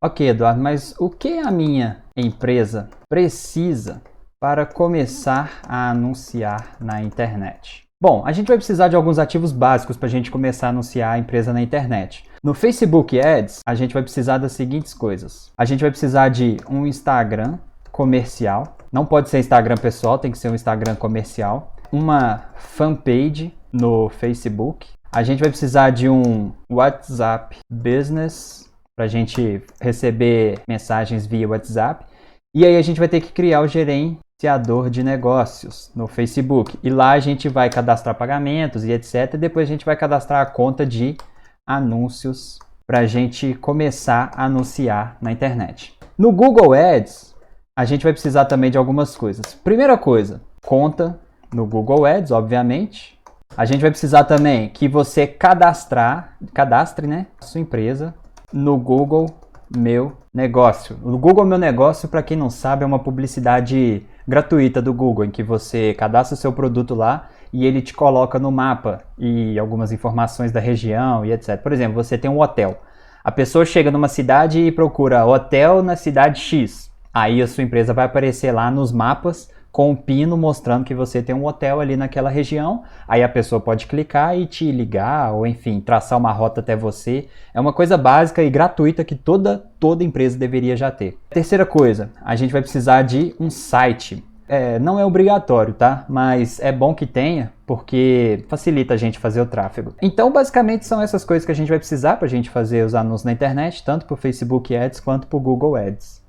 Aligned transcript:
Ok, 0.00 0.28
Eduardo, 0.28 0.60
mas 0.60 0.94
o 0.98 1.08
que 1.08 1.38
a 1.38 1.50
minha 1.50 2.02
empresa 2.14 2.90
precisa 3.08 4.02
para 4.38 4.66
começar 4.66 5.60
a 5.66 5.90
anunciar 5.90 6.76
na 6.78 7.02
internet? 7.02 7.84
Bom, 7.98 8.22
a 8.26 8.30
gente 8.30 8.48
vai 8.48 8.58
precisar 8.58 8.88
de 8.88 8.96
alguns 8.96 9.18
ativos 9.18 9.52
básicos 9.52 9.96
para 9.96 10.06
a 10.06 10.10
gente 10.10 10.30
começar 10.30 10.66
a 10.66 10.70
anunciar 10.70 11.14
a 11.14 11.18
empresa 11.18 11.50
na 11.50 11.62
internet. 11.62 12.24
No 12.42 12.52
Facebook 12.52 13.18
Ads, 13.18 13.60
a 13.66 13.74
gente 13.74 13.94
vai 13.94 14.02
precisar 14.02 14.36
das 14.36 14.52
seguintes 14.52 14.92
coisas: 14.92 15.50
a 15.56 15.64
gente 15.64 15.80
vai 15.80 15.90
precisar 15.90 16.28
de 16.28 16.58
um 16.68 16.86
Instagram 16.86 17.58
comercial, 17.90 18.76
não 18.92 19.06
pode 19.06 19.30
ser 19.30 19.38
Instagram 19.38 19.76
pessoal, 19.76 20.18
tem 20.18 20.30
que 20.30 20.36
ser 20.36 20.50
um 20.50 20.54
Instagram 20.54 20.94
comercial, 20.94 21.74
uma 21.90 22.50
fanpage 22.56 23.54
no 23.72 24.10
Facebook, 24.10 24.88
a 25.10 25.22
gente 25.22 25.40
vai 25.40 25.48
precisar 25.48 25.88
de 25.88 26.06
um 26.06 26.52
WhatsApp 26.70 27.56
Business 27.70 28.65
para 28.96 29.04
a 29.04 29.08
gente 29.08 29.62
receber 29.78 30.58
mensagens 30.66 31.26
via 31.26 31.46
WhatsApp. 31.46 32.06
E 32.54 32.64
aí 32.64 32.76
a 32.76 32.82
gente 32.82 32.98
vai 32.98 33.08
ter 33.08 33.20
que 33.20 33.30
criar 33.30 33.60
o 33.60 33.68
gerenciador 33.68 34.88
de 34.88 35.02
negócios 35.02 35.92
no 35.94 36.06
Facebook. 36.06 36.78
E 36.82 36.88
lá 36.88 37.10
a 37.10 37.20
gente 37.20 37.46
vai 37.46 37.68
cadastrar 37.68 38.14
pagamentos 38.14 38.84
e 38.84 38.92
etc. 38.92 39.34
E 39.34 39.38
depois 39.38 39.68
a 39.68 39.70
gente 39.70 39.84
vai 39.84 39.96
cadastrar 39.96 40.40
a 40.40 40.46
conta 40.46 40.86
de 40.86 41.18
anúncios 41.68 42.58
para 42.86 43.00
a 43.00 43.06
gente 43.06 43.52
começar 43.54 44.30
a 44.34 44.46
anunciar 44.46 45.18
na 45.20 45.30
internet. 45.30 45.94
No 46.16 46.32
Google 46.32 46.72
Ads, 46.72 47.34
a 47.78 47.84
gente 47.84 48.04
vai 48.04 48.14
precisar 48.14 48.46
também 48.46 48.70
de 48.70 48.78
algumas 48.78 49.14
coisas. 49.14 49.52
Primeira 49.52 49.98
coisa, 49.98 50.40
conta 50.64 51.20
no 51.52 51.66
Google 51.66 52.06
Ads, 52.06 52.30
obviamente. 52.30 53.18
A 53.54 53.66
gente 53.66 53.82
vai 53.82 53.90
precisar 53.90 54.24
também 54.24 54.70
que 54.70 54.88
você 54.88 55.26
cadastrar, 55.26 56.38
cadastre, 56.54 57.06
né, 57.06 57.26
sua 57.40 57.60
empresa 57.60 58.14
no 58.52 58.76
Google 58.76 59.40
Meu 59.74 60.12
Negócio. 60.32 60.96
O 61.02 61.16
Google 61.18 61.44
Meu 61.44 61.58
Negócio, 61.58 62.08
para 62.08 62.22
quem 62.22 62.36
não 62.36 62.50
sabe, 62.50 62.84
é 62.84 62.86
uma 62.86 62.98
publicidade 62.98 64.06
gratuita 64.26 64.82
do 64.82 64.92
Google 64.92 65.24
em 65.24 65.30
que 65.30 65.42
você 65.42 65.94
cadastra 65.94 66.34
o 66.34 66.38
seu 66.38 66.52
produto 66.52 66.94
lá 66.94 67.28
e 67.52 67.64
ele 67.64 67.80
te 67.80 67.94
coloca 67.94 68.38
no 68.38 68.50
mapa 68.50 69.02
e 69.18 69.58
algumas 69.58 69.92
informações 69.92 70.52
da 70.52 70.60
região 70.60 71.24
e 71.24 71.32
etc. 71.32 71.60
Por 71.62 71.72
exemplo, 71.72 71.94
você 71.94 72.18
tem 72.18 72.30
um 72.30 72.40
hotel. 72.40 72.80
A 73.24 73.32
pessoa 73.32 73.64
chega 73.64 73.90
numa 73.90 74.08
cidade 74.08 74.60
e 74.60 74.70
procura 74.70 75.26
hotel 75.26 75.82
na 75.82 75.96
cidade 75.96 76.40
X. 76.40 76.90
Aí 77.12 77.40
a 77.40 77.46
sua 77.46 77.64
empresa 77.64 77.94
vai 77.94 78.04
aparecer 78.04 78.52
lá 78.52 78.70
nos 78.70 78.92
mapas 78.92 79.50
com 79.76 79.90
um 79.90 79.94
pino 79.94 80.38
mostrando 80.38 80.86
que 80.86 80.94
você 80.94 81.20
tem 81.20 81.34
um 81.34 81.44
hotel 81.44 81.82
ali 81.82 81.98
naquela 81.98 82.30
região. 82.30 82.82
Aí 83.06 83.22
a 83.22 83.28
pessoa 83.28 83.60
pode 83.60 83.86
clicar 83.86 84.34
e 84.34 84.46
te 84.46 84.72
ligar, 84.72 85.34
ou 85.34 85.46
enfim, 85.46 85.82
traçar 85.82 86.18
uma 86.18 86.32
rota 86.32 86.60
até 86.60 86.74
você. 86.74 87.28
É 87.52 87.60
uma 87.60 87.74
coisa 87.74 87.98
básica 87.98 88.42
e 88.42 88.48
gratuita 88.48 89.04
que 89.04 89.14
toda, 89.14 89.62
toda 89.78 90.02
empresa 90.02 90.38
deveria 90.38 90.78
já 90.78 90.90
ter. 90.90 91.18
Terceira 91.28 91.66
coisa, 91.66 92.08
a 92.24 92.34
gente 92.34 92.52
vai 92.52 92.62
precisar 92.62 93.02
de 93.02 93.34
um 93.38 93.50
site. 93.50 94.24
É, 94.48 94.78
não 94.78 94.98
é 94.98 95.04
obrigatório, 95.04 95.74
tá? 95.74 96.06
Mas 96.08 96.58
é 96.58 96.72
bom 96.72 96.94
que 96.94 97.04
tenha, 97.04 97.52
porque 97.66 98.46
facilita 98.48 98.94
a 98.94 98.96
gente 98.96 99.18
fazer 99.18 99.42
o 99.42 99.46
tráfego. 99.46 99.94
Então, 100.00 100.32
basicamente, 100.32 100.86
são 100.86 101.02
essas 101.02 101.22
coisas 101.22 101.44
que 101.44 101.52
a 101.52 101.54
gente 101.54 101.68
vai 101.68 101.78
precisar 101.78 102.16
para 102.16 102.24
a 102.24 102.30
gente 102.30 102.48
fazer 102.48 102.82
os 102.82 102.94
anúncios 102.94 103.24
na 103.24 103.32
internet, 103.32 103.84
tanto 103.84 104.06
para 104.06 104.14
o 104.14 104.16
Facebook 104.16 104.74
Ads 104.74 105.00
quanto 105.00 105.26
para 105.26 105.36
o 105.36 105.40
Google 105.40 105.76
Ads. 105.76 106.24